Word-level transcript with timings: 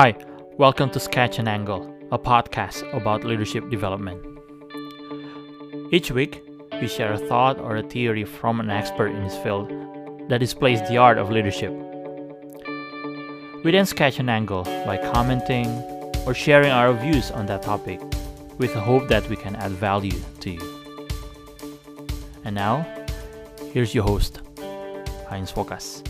Hi, 0.00 0.14
welcome 0.58 0.90
to 0.90 1.00
Sketch 1.00 1.40
and 1.40 1.48
Angle, 1.48 1.82
a 2.12 2.18
podcast 2.20 2.88
about 2.94 3.24
leadership 3.24 3.68
development. 3.68 4.22
Each 5.90 6.12
week, 6.12 6.40
we 6.80 6.86
share 6.86 7.14
a 7.14 7.18
thought 7.18 7.58
or 7.58 7.78
a 7.78 7.82
theory 7.82 8.22
from 8.22 8.60
an 8.60 8.70
expert 8.70 9.08
in 9.08 9.20
his 9.24 9.36
field 9.38 9.70
that 10.28 10.38
displays 10.38 10.80
the 10.88 10.98
art 10.98 11.18
of 11.18 11.32
leadership. 11.32 11.72
We 13.64 13.72
then 13.72 13.86
sketch 13.86 14.20
an 14.20 14.28
angle 14.28 14.62
by 14.86 14.98
commenting 14.98 15.66
or 16.24 16.32
sharing 16.32 16.70
our 16.70 16.92
views 16.92 17.32
on 17.32 17.46
that 17.46 17.62
topic 17.62 18.00
with 18.56 18.74
the 18.74 18.80
hope 18.80 19.08
that 19.08 19.28
we 19.28 19.34
can 19.34 19.56
add 19.56 19.72
value 19.72 20.20
to 20.42 20.50
you. 20.50 20.78
And 22.44 22.54
now, 22.54 22.86
here's 23.72 23.96
your 23.96 24.04
host, 24.04 24.42
Heinz 25.28 25.50
Fokas. 25.50 26.08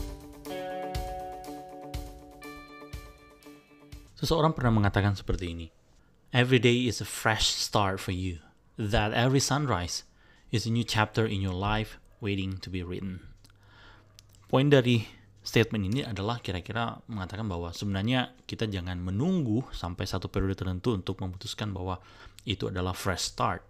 Seseorang 4.19 4.51
pernah 4.51 4.75
mengatakan 4.75 5.15
seperti 5.15 5.55
ini. 5.55 5.71
Every 6.35 6.59
day 6.59 6.91
is 6.91 6.99
a 6.99 7.07
fresh 7.07 7.55
start 7.55 8.03
for 8.03 8.11
you. 8.11 8.43
That 8.75 9.15
every 9.15 9.39
sunrise 9.39 10.03
is 10.51 10.67
a 10.67 10.75
new 10.75 10.83
chapter 10.83 11.23
in 11.23 11.39
your 11.39 11.55
life 11.55 12.03
waiting 12.19 12.59
to 12.59 12.69
be 12.69 12.83
written. 12.83 13.23
Poin 14.51 14.75
dari 14.75 15.07
statement 15.47 15.87
ini 15.87 16.03
adalah 16.03 16.43
kira-kira 16.43 16.99
mengatakan 17.07 17.47
bahwa 17.47 17.71
sebenarnya 17.71 18.35
kita 18.43 18.67
jangan 18.67 18.99
menunggu 18.99 19.63
sampai 19.71 20.03
satu 20.03 20.27
periode 20.27 20.59
tertentu 20.59 20.99
untuk 20.99 21.23
memutuskan 21.23 21.71
bahwa 21.71 22.03
itu 22.43 22.75
adalah 22.75 22.99
fresh 22.99 23.23
start. 23.23 23.63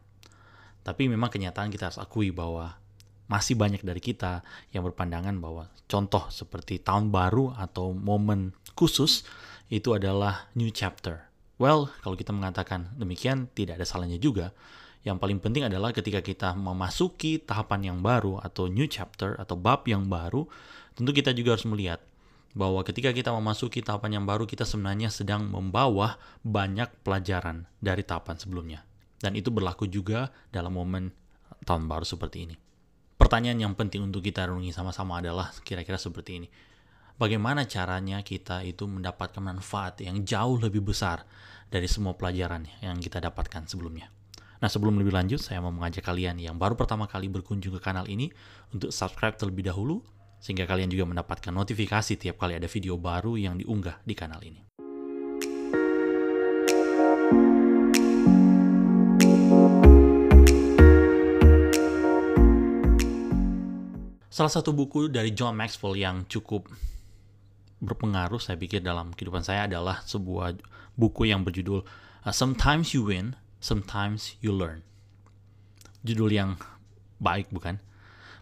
Tapi 0.80 1.12
memang 1.12 1.28
kenyataan 1.28 1.68
kita 1.68 1.92
harus 1.92 2.00
akui 2.00 2.32
bahwa 2.32 2.80
masih 3.28 3.54
banyak 3.54 3.84
dari 3.84 4.00
kita 4.00 4.40
yang 4.72 4.82
berpandangan 4.88 5.36
bahwa 5.38 5.68
contoh 5.84 6.26
seperti 6.32 6.80
tahun 6.80 7.12
baru 7.12 7.54
atau 7.54 7.92
momen 7.92 8.56
khusus 8.72 9.28
itu 9.68 9.92
adalah 9.92 10.48
new 10.56 10.72
chapter. 10.72 11.28
Well, 11.60 11.92
kalau 12.00 12.16
kita 12.16 12.32
mengatakan 12.32 12.96
demikian 12.96 13.52
tidak 13.52 13.78
ada 13.78 13.86
salahnya 13.86 14.16
juga. 14.16 14.56
Yang 15.06 15.22
paling 15.22 15.38
penting 15.38 15.62
adalah 15.68 15.94
ketika 15.94 16.24
kita 16.24 16.58
memasuki 16.58 17.38
tahapan 17.38 17.94
yang 17.94 17.98
baru 18.02 18.42
atau 18.42 18.66
new 18.66 18.88
chapter 18.90 19.38
atau 19.38 19.54
bab 19.54 19.86
yang 19.86 20.10
baru, 20.10 20.48
tentu 20.98 21.14
kita 21.14 21.30
juga 21.36 21.54
harus 21.54 21.68
melihat 21.68 22.02
bahwa 22.56 22.82
ketika 22.82 23.14
kita 23.14 23.30
memasuki 23.30 23.84
tahapan 23.84 24.18
yang 24.18 24.24
baru 24.26 24.48
kita 24.48 24.66
sebenarnya 24.66 25.12
sedang 25.12 25.46
membawa 25.46 26.18
banyak 26.42 26.90
pelajaran 27.06 27.68
dari 27.78 28.02
tahapan 28.02 28.36
sebelumnya. 28.40 28.80
Dan 29.18 29.34
itu 29.34 29.50
berlaku 29.50 29.90
juga 29.90 30.30
dalam 30.54 30.74
momen 30.74 31.10
tahun 31.66 31.90
baru 31.90 32.06
seperti 32.06 32.50
ini. 32.50 32.67
Pertanyaan 33.18 33.58
yang 33.58 33.74
penting 33.74 34.06
untuk 34.06 34.22
kita 34.22 34.46
renungi 34.46 34.70
sama-sama 34.70 35.18
adalah 35.18 35.50
kira-kira 35.66 35.98
seperti 35.98 36.38
ini 36.38 36.48
bagaimana 37.18 37.66
caranya 37.66 38.22
kita 38.22 38.62
itu 38.62 38.86
mendapatkan 38.86 39.42
manfaat 39.42 40.00
yang 40.00 40.22
jauh 40.22 40.56
lebih 40.56 40.86
besar 40.86 41.26
dari 41.68 41.90
semua 41.90 42.14
pelajaran 42.14 42.64
yang 42.80 42.96
kita 43.02 43.18
dapatkan 43.18 43.66
sebelumnya. 43.66 44.08
Nah 44.58 44.70
sebelum 44.70 44.98
lebih 44.98 45.14
lanjut, 45.14 45.42
saya 45.42 45.58
mau 45.58 45.74
mengajak 45.74 46.06
kalian 46.06 46.38
yang 46.38 46.56
baru 46.56 46.78
pertama 46.78 47.10
kali 47.10 47.26
berkunjung 47.30 47.74
ke 47.78 47.80
kanal 47.82 48.06
ini 48.06 48.30
untuk 48.74 48.90
subscribe 48.90 49.34
terlebih 49.38 49.70
dahulu, 49.70 50.02
sehingga 50.38 50.66
kalian 50.66 50.90
juga 50.90 51.06
mendapatkan 51.06 51.50
notifikasi 51.50 52.18
tiap 52.18 52.38
kali 52.38 52.58
ada 52.58 52.66
video 52.66 52.98
baru 52.98 53.38
yang 53.38 53.58
diunggah 53.58 54.02
di 54.02 54.14
kanal 54.18 54.42
ini. 54.42 54.77
Salah 64.38 64.54
satu 64.54 64.70
buku 64.70 65.10
dari 65.10 65.34
John 65.34 65.58
Maxwell 65.58 65.98
yang 65.98 66.22
cukup 66.30 66.70
berpengaruh 67.82 68.38
saya 68.38 68.54
pikir 68.54 68.78
dalam 68.78 69.10
kehidupan 69.10 69.42
saya 69.42 69.66
adalah 69.66 69.98
sebuah 70.06 70.54
buku 70.94 71.26
yang 71.26 71.42
berjudul 71.42 71.82
uh, 71.82 72.30
Sometimes 72.30 72.94
You 72.94 73.10
Win, 73.10 73.34
Sometimes 73.58 74.38
You 74.38 74.54
Learn. 74.54 74.86
Judul 76.06 76.30
yang 76.30 76.54
baik 77.18 77.50
bukan? 77.50 77.82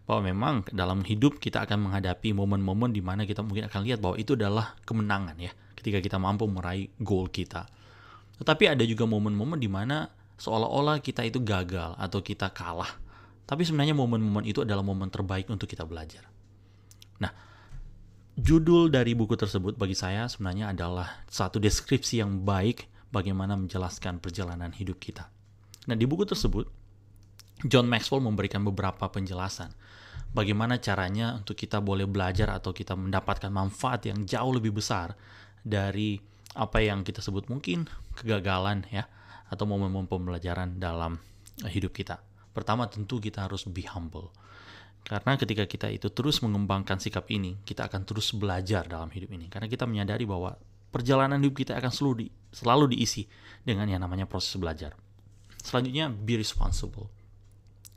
Bahwa 0.04 0.20
memang 0.28 0.68
dalam 0.68 1.00
hidup 1.00 1.40
kita 1.40 1.64
akan 1.64 1.88
menghadapi 1.88 2.36
momen-momen 2.36 2.92
di 2.92 3.00
mana 3.00 3.24
kita 3.24 3.40
mungkin 3.40 3.64
akan 3.64 3.80
lihat 3.88 4.04
bahwa 4.04 4.20
itu 4.20 4.36
adalah 4.36 4.76
kemenangan 4.84 5.40
ya, 5.40 5.56
ketika 5.80 6.04
kita 6.04 6.20
mampu 6.20 6.44
meraih 6.44 6.92
goal 7.00 7.32
kita. 7.32 7.72
Tetapi 8.36 8.68
ada 8.68 8.84
juga 8.84 9.08
momen-momen 9.08 9.56
di 9.56 9.72
mana 9.72 10.12
seolah-olah 10.36 11.00
kita 11.00 11.24
itu 11.24 11.40
gagal 11.40 11.96
atau 11.96 12.20
kita 12.20 12.52
kalah. 12.52 13.05
Tapi 13.46 13.62
sebenarnya 13.62 13.94
momen-momen 13.94 14.42
itu 14.42 14.66
adalah 14.66 14.82
momen 14.82 15.06
terbaik 15.06 15.46
untuk 15.48 15.70
kita 15.70 15.86
belajar. 15.86 16.26
Nah, 17.22 17.30
Judul 18.36 18.92
dari 18.92 19.16
buku 19.16 19.32
tersebut 19.32 19.80
bagi 19.80 19.96
saya 19.96 20.28
sebenarnya 20.28 20.76
adalah 20.76 21.24
satu 21.24 21.56
deskripsi 21.56 22.20
yang 22.20 22.44
baik 22.44 22.84
bagaimana 23.08 23.56
menjelaskan 23.56 24.20
perjalanan 24.20 24.76
hidup 24.76 25.00
kita. 25.00 25.32
Nah, 25.88 25.96
di 25.96 26.04
buku 26.04 26.28
tersebut, 26.28 26.68
John 27.64 27.88
Maxwell 27.88 28.20
memberikan 28.20 28.60
beberapa 28.60 29.08
penjelasan 29.08 29.72
bagaimana 30.36 30.76
caranya 30.76 31.32
untuk 31.32 31.56
kita 31.56 31.80
boleh 31.80 32.04
belajar 32.04 32.52
atau 32.52 32.76
kita 32.76 32.92
mendapatkan 32.92 33.48
manfaat 33.48 34.04
yang 34.04 34.28
jauh 34.28 34.52
lebih 34.52 34.76
besar 34.76 35.16
dari 35.64 36.20
apa 36.52 36.84
yang 36.84 37.08
kita 37.08 37.24
sebut 37.24 37.48
mungkin 37.48 37.88
kegagalan 38.12 38.84
ya 38.92 39.08
atau 39.48 39.64
momen-momen 39.64 40.12
pembelajaran 40.12 40.76
dalam 40.76 41.16
hidup 41.64 41.96
kita. 41.96 42.20
Pertama 42.56 42.88
tentu 42.88 43.20
kita 43.20 43.44
harus 43.44 43.68
be 43.68 43.84
humble 43.84 44.32
karena 45.06 45.38
ketika 45.38 45.64
kita 45.70 45.86
itu 45.86 46.10
terus 46.10 46.42
mengembangkan 46.42 46.98
sikap 46.98 47.30
ini, 47.30 47.62
kita 47.62 47.86
akan 47.86 48.02
terus 48.02 48.34
belajar 48.34 48.90
dalam 48.90 49.06
hidup 49.14 49.30
ini. 49.38 49.46
Karena 49.46 49.70
kita 49.70 49.86
menyadari 49.86 50.26
bahwa 50.26 50.58
perjalanan 50.90 51.38
hidup 51.38 51.62
kita 51.62 51.78
akan 51.78 51.94
selalu, 51.94 52.14
di, 52.18 52.26
selalu 52.50 52.84
diisi 52.90 53.22
dengan 53.62 53.86
yang 53.86 54.02
namanya 54.02 54.26
proses 54.26 54.50
belajar. 54.58 54.98
Selanjutnya, 55.62 56.10
be 56.10 56.34
responsible. 56.34 57.06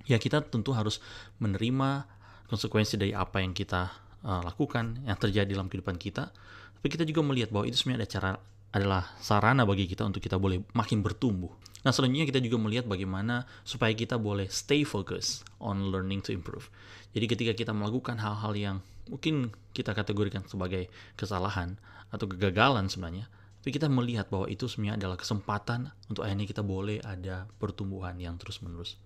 Ya 0.05 0.21
kita 0.21 0.45
tentu 0.45 0.69
harus 0.77 1.01
menerima 1.41 2.05
konsekuensi 2.45 2.93
dari 3.01 3.17
apa 3.17 3.41
yang 3.41 3.57
kita 3.57 3.89
uh, 4.21 4.45
lakukan, 4.45 5.01
yang 5.01 5.17
terjadi 5.17 5.49
dalam 5.57 5.65
kehidupan 5.65 5.97
kita. 5.97 6.29
Tapi 6.77 6.87
kita 6.93 7.09
juga 7.09 7.25
melihat 7.25 7.49
bahwa 7.49 7.65
itu 7.65 7.81
sebenarnya 7.81 8.05
ada 8.05 8.09
cara 8.09 8.31
adalah 8.69 9.17
sarana 9.17 9.65
bagi 9.65 9.89
kita 9.89 10.05
untuk 10.05 10.21
kita 10.21 10.37
boleh 10.37 10.61
makin 10.77 11.01
bertumbuh. 11.01 11.49
Nah, 11.79 11.95
selanjutnya 11.95 12.27
kita 12.27 12.43
juga 12.43 12.59
melihat 12.59 12.85
bagaimana 12.85 13.47
supaya 13.63 13.95
kita 13.95 14.19
boleh 14.19 14.51
stay 14.51 14.83
focus 14.83 15.47
on 15.63 15.89
learning 15.89 16.19
to 16.19 16.35
improve. 16.35 16.67
Jadi 17.15 17.25
ketika 17.25 17.53
kita 17.55 17.71
melakukan 17.71 18.19
hal-hal 18.19 18.53
yang 18.53 18.77
mungkin 19.09 19.55
kita 19.73 19.95
kategorikan 19.95 20.45
sebagai 20.45 20.91
kesalahan 21.15 21.79
atau 22.11 22.27
kegagalan 22.29 22.91
sebenarnya, 22.91 23.31
tapi 23.59 23.75
kita 23.75 23.87
melihat 23.89 24.27
bahwa 24.29 24.45
itu 24.51 24.69
sebenarnya 24.69 25.01
adalah 25.01 25.17
kesempatan 25.17 25.89
untuk 26.11 26.27
akhirnya 26.27 26.47
kita 26.47 26.61
boleh 26.61 27.01
ada 27.01 27.49
pertumbuhan 27.57 28.15
yang 28.19 28.37
terus-menerus. 28.37 28.99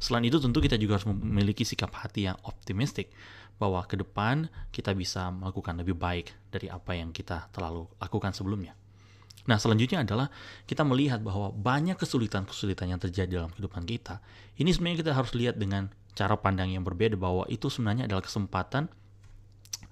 Selain 0.00 0.24
itu 0.24 0.40
tentu 0.40 0.58
kita 0.62 0.80
juga 0.80 0.96
harus 0.96 1.08
memiliki 1.08 1.66
sikap 1.66 1.92
hati 1.92 2.28
yang 2.30 2.36
optimistik 2.46 3.12
bahwa 3.60 3.84
ke 3.84 4.00
depan 4.00 4.48
kita 4.72 4.96
bisa 4.96 5.28
melakukan 5.28 5.76
lebih 5.76 5.96
baik 5.96 6.32
dari 6.48 6.72
apa 6.72 6.96
yang 6.96 7.12
kita 7.12 7.52
terlalu 7.52 7.84
lakukan 8.00 8.32
sebelumnya. 8.32 8.72
Nah, 9.48 9.56
selanjutnya 9.56 10.04
adalah 10.04 10.28
kita 10.64 10.84
melihat 10.84 11.20
bahwa 11.20 11.52
banyak 11.52 11.96
kesulitan-kesulitan 11.96 12.92
yang 12.92 13.00
terjadi 13.00 13.44
dalam 13.44 13.50
kehidupan 13.52 13.84
kita. 13.88 14.20
Ini 14.56 14.68
sebenarnya 14.72 15.04
kita 15.04 15.12
harus 15.16 15.32
lihat 15.36 15.56
dengan 15.56 15.92
cara 16.12 16.36
pandang 16.36 16.72
yang 16.72 16.84
berbeda 16.84 17.16
bahwa 17.16 17.48
itu 17.48 17.72
sebenarnya 17.72 18.04
adalah 18.08 18.24
kesempatan 18.24 18.92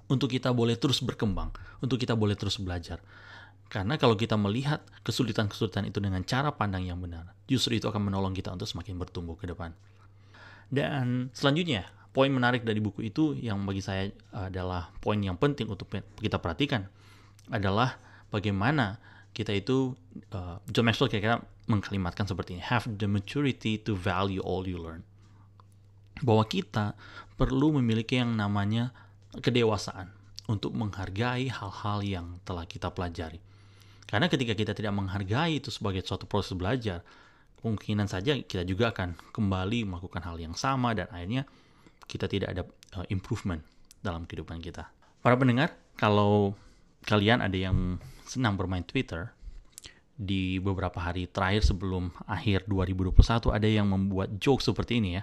untuk 0.08 0.32
kita 0.32 0.52
boleh 0.52 0.76
terus 0.76 1.04
berkembang, 1.04 1.52
untuk 1.84 2.00
kita 2.00 2.16
boleh 2.16 2.36
terus 2.36 2.56
belajar. 2.60 3.00
Karena 3.68 4.00
kalau 4.00 4.16
kita 4.16 4.40
melihat 4.40 4.80
kesulitan-kesulitan 5.04 5.84
itu 5.92 6.00
dengan 6.00 6.24
cara 6.24 6.48
pandang 6.56 6.88
yang 6.88 6.96
benar, 7.00 7.36
justru 7.44 7.76
itu 7.76 7.84
akan 7.84 8.08
menolong 8.08 8.32
kita 8.32 8.48
untuk 8.48 8.64
semakin 8.64 8.96
bertumbuh 8.96 9.36
ke 9.36 9.44
depan. 9.44 9.76
Dan 10.72 11.28
selanjutnya, 11.36 11.88
poin 12.12 12.32
menarik 12.32 12.64
dari 12.64 12.80
buku 12.80 13.12
itu 13.12 13.36
yang 13.36 13.60
bagi 13.68 13.84
saya 13.84 14.08
adalah 14.32 14.88
poin 14.98 15.20
yang 15.20 15.36
penting 15.36 15.68
untuk 15.68 15.88
kita 16.16 16.40
perhatikan 16.40 16.88
adalah 17.52 18.00
bagaimana 18.32 19.00
kita 19.32 19.52
itu 19.52 19.92
uh, 20.32 20.58
John 20.72 20.88
Maxwell 20.88 21.12
kira-kira 21.12 21.40
mengkalimatkan 21.68 22.26
seperti 22.26 22.58
ini 22.58 22.62
have 22.64 22.88
the 22.88 23.06
maturity 23.06 23.76
to 23.78 23.92
value 23.92 24.40
all 24.42 24.64
you 24.64 24.80
learn 24.80 25.04
bahwa 26.24 26.42
kita 26.48 26.98
perlu 27.38 27.78
memiliki 27.78 28.18
yang 28.18 28.34
namanya 28.34 28.90
kedewasaan 29.38 30.10
untuk 30.48 30.74
menghargai 30.74 31.52
hal-hal 31.52 32.02
yang 32.02 32.26
telah 32.42 32.64
kita 32.66 32.90
pelajari 32.90 33.38
karena 34.08 34.26
ketika 34.32 34.56
kita 34.56 34.72
tidak 34.72 34.96
menghargai 34.96 35.60
itu 35.60 35.68
sebagai 35.68 36.00
suatu 36.02 36.24
proses 36.24 36.56
belajar 36.56 37.04
kemungkinan 37.60 38.08
saja 38.08 38.34
kita 38.40 38.64
juga 38.64 38.90
akan 38.90 39.14
kembali 39.30 39.84
melakukan 39.84 40.24
hal 40.24 40.40
yang 40.40 40.56
sama 40.56 40.96
dan 40.96 41.06
akhirnya 41.12 41.44
kita 42.08 42.24
tidak 42.24 42.48
ada 42.56 42.62
uh, 42.96 43.06
improvement 43.12 43.60
dalam 44.00 44.24
kehidupan 44.24 44.58
kita 44.64 44.88
para 45.20 45.36
pendengar 45.36 45.76
kalau 45.98 46.56
kalian 47.04 47.42
ada 47.42 47.54
yang 47.54 47.98
senang 48.28 48.60
bermain 48.60 48.84
Twitter, 48.84 49.32
di 50.18 50.58
beberapa 50.58 50.98
hari 50.98 51.30
terakhir 51.30 51.62
sebelum 51.62 52.10
akhir 52.26 52.66
2021 52.66 53.54
ada 53.54 53.68
yang 53.70 53.86
membuat 53.86 54.34
joke 54.42 54.60
seperti 54.60 54.98
ini 54.98 55.22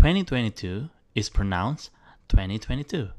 2022 0.00 0.88
is 1.12 1.28
pronounced 1.28 1.92
2022. 2.32 3.12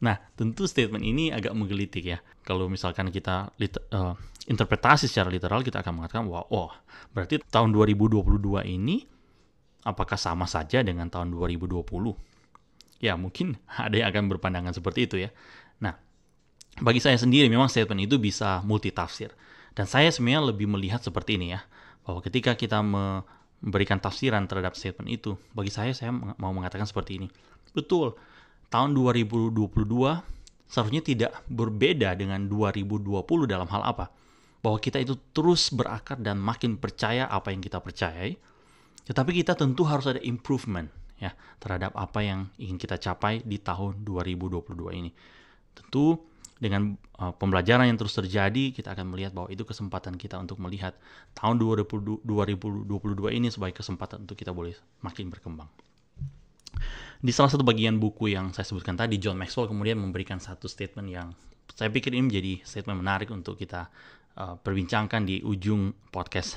Nah, 0.00 0.16
tentu 0.32 0.64
statement 0.64 1.04
ini 1.04 1.28
agak 1.28 1.52
menggelitik 1.52 2.04
ya. 2.08 2.18
Kalau 2.40 2.72
misalkan 2.72 3.12
kita 3.12 3.52
uh, 3.92 4.16
interpretasi 4.48 5.04
secara 5.04 5.28
literal, 5.28 5.60
kita 5.60 5.84
akan 5.84 6.00
mengatakan 6.00 6.24
bahwa, 6.24 6.48
oh, 6.48 6.72
berarti 7.12 7.44
tahun 7.52 7.76
2022 7.76 8.64
ini 8.64 9.04
apakah 9.84 10.16
sama 10.16 10.48
saja 10.48 10.80
dengan 10.80 11.12
tahun 11.12 11.36
2020? 11.36 11.84
Ya, 13.04 13.16
mungkin 13.20 13.60
ada 13.76 13.92
yang 13.92 14.08
akan 14.08 14.32
berpandangan 14.32 14.72
seperti 14.72 15.04
itu 15.04 15.16
ya. 15.20 15.30
Nah, 15.84 15.92
bagi 16.80 17.04
saya 17.04 17.20
sendiri 17.20 17.52
memang 17.52 17.68
statement 17.68 18.00
itu 18.00 18.16
bisa 18.16 18.64
multitafsir. 18.64 19.36
Dan 19.76 19.84
saya 19.84 20.08
sebenarnya 20.08 20.50
lebih 20.50 20.66
melihat 20.66 21.04
seperti 21.04 21.36
ini 21.36 21.52
ya, 21.52 21.60
bahwa 22.08 22.24
ketika 22.24 22.56
kita 22.56 22.80
memberikan 22.80 24.00
tafsiran 24.00 24.48
terhadap 24.48 24.74
statement 24.74 25.12
itu, 25.12 25.36
bagi 25.52 25.68
saya 25.68 25.92
saya 25.92 26.10
mau 26.12 26.50
mengatakan 26.56 26.88
seperti 26.88 27.20
ini. 27.20 27.28
Betul, 27.76 28.18
tahun 28.70 28.94
2022 28.94 29.52
seharusnya 30.70 31.02
tidak 31.02 31.34
berbeda 31.50 32.14
dengan 32.14 32.46
2020 32.46 33.26
dalam 33.50 33.66
hal 33.66 33.82
apa? 33.82 34.08
Bahwa 34.62 34.78
kita 34.78 35.02
itu 35.02 35.18
terus 35.34 35.74
berakar 35.74 36.22
dan 36.22 36.38
makin 36.38 36.78
percaya 36.78 37.26
apa 37.26 37.50
yang 37.50 37.58
kita 37.58 37.82
percayai, 37.82 38.38
tetapi 39.04 39.34
kita 39.42 39.58
tentu 39.58 39.82
harus 39.82 40.06
ada 40.06 40.22
improvement 40.22 40.86
ya 41.18 41.34
terhadap 41.60 41.92
apa 41.98 42.22
yang 42.22 42.48
ingin 42.56 42.78
kita 42.78 42.96
capai 42.96 43.42
di 43.42 43.58
tahun 43.58 44.06
2022 44.06 44.70
ini. 44.94 45.10
Tentu 45.74 46.30
dengan 46.60 46.92
uh, 47.16 47.32
pembelajaran 47.32 47.88
yang 47.88 47.96
terus 47.96 48.12
terjadi, 48.12 48.70
kita 48.76 48.92
akan 48.92 49.16
melihat 49.16 49.32
bahwa 49.32 49.48
itu 49.48 49.64
kesempatan 49.64 50.20
kita 50.20 50.36
untuk 50.36 50.60
melihat 50.60 50.92
tahun 51.32 51.56
2022 51.56 52.20
ini 53.32 53.48
sebagai 53.48 53.80
kesempatan 53.80 54.28
untuk 54.28 54.36
kita 54.36 54.52
boleh 54.52 54.76
makin 55.00 55.32
berkembang. 55.32 55.72
Di 57.20 57.36
salah 57.36 57.52
satu 57.52 57.60
bagian 57.60 58.00
buku 58.00 58.32
yang 58.32 58.56
saya 58.56 58.64
sebutkan 58.64 58.96
tadi, 58.96 59.20
John 59.20 59.36
Maxwell 59.36 59.68
kemudian 59.68 60.00
memberikan 60.00 60.40
satu 60.40 60.64
statement 60.64 61.08
yang 61.12 61.36
saya 61.76 61.92
pikir 61.92 62.16
ini 62.16 62.32
menjadi 62.32 62.52
statement 62.64 62.98
menarik 63.00 63.28
untuk 63.28 63.60
kita 63.60 63.92
uh, 64.40 64.56
perbincangkan 64.56 65.28
di 65.28 65.44
ujung 65.44 65.92
podcast 66.08 66.56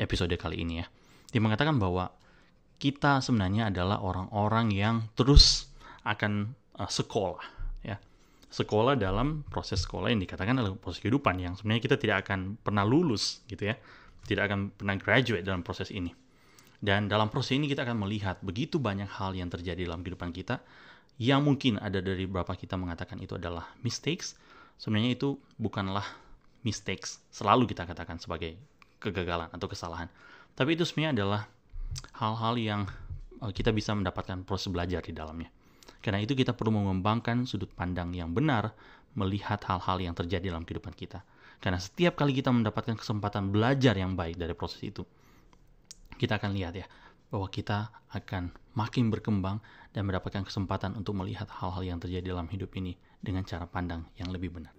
episode 0.00 0.32
kali 0.40 0.64
ini 0.64 0.80
ya. 0.80 0.86
Dia 1.30 1.40
mengatakan 1.44 1.76
bahwa 1.76 2.10
kita 2.80 3.20
sebenarnya 3.20 3.68
adalah 3.68 4.00
orang-orang 4.00 4.72
yang 4.72 4.96
terus 5.12 5.68
akan 6.08 6.56
uh, 6.80 6.88
sekolah 6.88 7.44
ya. 7.84 8.00
Sekolah 8.50 8.96
dalam 8.96 9.46
proses 9.46 9.84
sekolah 9.84 10.10
yang 10.10 10.24
dikatakan 10.24 10.58
adalah 10.58 10.74
proses 10.80 10.98
kehidupan 11.04 11.38
yang 11.38 11.54
sebenarnya 11.54 11.82
kita 11.84 11.96
tidak 12.00 12.26
akan 12.26 12.56
pernah 12.58 12.82
lulus 12.88 13.44
gitu 13.46 13.68
ya. 13.68 13.76
Tidak 14.24 14.42
akan 14.42 14.74
pernah 14.74 14.96
graduate 14.96 15.44
dalam 15.44 15.60
proses 15.60 15.92
ini. 15.92 16.10
Dan 16.80 17.12
dalam 17.12 17.28
proses 17.28 17.60
ini 17.60 17.68
kita 17.68 17.84
akan 17.84 18.08
melihat 18.08 18.40
begitu 18.40 18.80
banyak 18.80 19.08
hal 19.08 19.36
yang 19.36 19.52
terjadi 19.52 19.84
dalam 19.84 20.00
kehidupan 20.00 20.32
kita 20.32 20.64
yang 21.20 21.44
mungkin 21.44 21.76
ada 21.76 22.00
dari 22.00 22.24
beberapa 22.24 22.56
kita 22.56 22.80
mengatakan 22.80 23.20
itu 23.20 23.36
adalah 23.36 23.68
mistakes. 23.84 24.40
Sebenarnya 24.80 25.12
itu 25.12 25.36
bukanlah 25.60 26.08
mistakes, 26.64 27.20
selalu 27.28 27.68
kita 27.68 27.84
katakan 27.84 28.16
sebagai 28.16 28.56
kegagalan 28.96 29.52
atau 29.52 29.68
kesalahan. 29.68 30.08
Tapi 30.56 30.76
itu 30.76 30.88
sebenarnya 30.88 31.20
adalah 31.20 31.42
hal-hal 32.16 32.54
yang 32.56 32.80
eh, 33.44 33.52
kita 33.52 33.76
bisa 33.76 33.92
mendapatkan 33.92 34.40
proses 34.48 34.72
belajar 34.72 35.04
di 35.04 35.12
dalamnya. 35.12 35.52
Karena 36.00 36.24
itu 36.24 36.32
kita 36.32 36.56
perlu 36.56 36.72
mengembangkan 36.72 37.44
sudut 37.44 37.68
pandang 37.76 38.16
yang 38.16 38.32
benar 38.32 38.72
melihat 39.12 39.60
hal-hal 39.68 40.00
yang 40.00 40.16
terjadi 40.16 40.48
dalam 40.48 40.64
kehidupan 40.64 40.96
kita. 40.96 41.20
Karena 41.60 41.76
setiap 41.76 42.16
kali 42.16 42.32
kita 42.32 42.48
mendapatkan 42.48 42.96
kesempatan 42.96 43.52
belajar 43.52 43.92
yang 43.92 44.16
baik 44.16 44.40
dari 44.40 44.56
proses 44.56 44.80
itu, 44.80 45.04
kita 46.20 46.36
akan 46.36 46.52
lihat 46.52 46.76
ya 46.76 46.84
bahwa 47.32 47.48
kita 47.48 47.88
akan 48.12 48.52
makin 48.76 49.08
berkembang 49.08 49.64
dan 49.96 50.04
mendapatkan 50.04 50.44
kesempatan 50.44 50.92
untuk 50.92 51.16
melihat 51.16 51.48
hal-hal 51.48 51.80
yang 51.80 51.96
terjadi 51.96 52.36
dalam 52.36 52.50
hidup 52.52 52.76
ini 52.76 53.00
dengan 53.24 53.48
cara 53.48 53.64
pandang 53.64 54.04
yang 54.20 54.28
lebih 54.28 54.52
benar. 54.52 54.76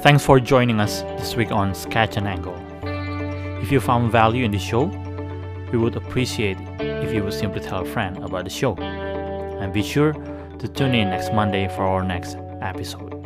Thanks 0.00 0.24
for 0.24 0.40
joining 0.40 0.80
us 0.80 1.04
this 1.20 1.36
week 1.36 1.52
on 1.52 1.76
Sketch 1.76 2.16
and 2.16 2.26
Angle. 2.26 2.56
If 3.60 3.70
you 3.70 3.80
found 3.80 4.10
value 4.10 4.44
in 4.44 4.50
the 4.50 4.58
show, 4.58 4.88
we 5.72 5.78
would 5.78 5.96
appreciate 5.96 6.56
if 6.80 7.12
you 7.12 7.22
would 7.22 7.34
simply 7.34 7.60
tell 7.60 7.82
a 7.82 7.84
friend 7.84 8.16
about 8.24 8.44
the 8.44 8.50
show. 8.50 8.74
And 9.60 9.72
be 9.72 9.82
sure 9.82 10.12
to 10.58 10.68
tune 10.68 10.94
in 10.94 11.10
next 11.10 11.32
Monday 11.32 11.68
for 11.68 11.84
our 11.84 12.04
next 12.04 12.36
episode. 12.62 13.25